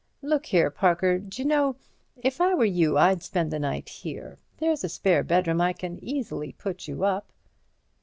Look 0.23 0.47
here, 0.47 0.71
Parker, 0.71 1.19
d'you 1.19 1.45
know, 1.45 1.75
if 2.17 2.41
I 2.41 2.55
were 2.55 2.65
you 2.65 2.97
I'd 2.97 3.21
spend 3.21 3.51
the 3.51 3.59
night 3.59 3.87
here. 3.87 4.39
There's 4.57 4.83
a 4.83 4.89
spare 4.89 5.21
bedroom; 5.23 5.61
I 5.61 5.73
can 5.73 6.03
easily 6.03 6.53
put 6.53 6.87
you 6.87 7.03
up." 7.03 7.31